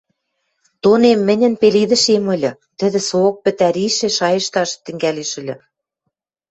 Тонем 0.83 1.19
мӹньӹн 1.27 1.53
пеледӹшем 1.61 2.25
ыльы: 2.35 2.51
тӹдӹ 2.79 2.99
соок 3.07 3.35
пӹтӓришӹ 3.43 4.09
шайышташ 4.17 4.69
тӹнгӓлеш 4.83 5.31
ыльы. 5.39 5.55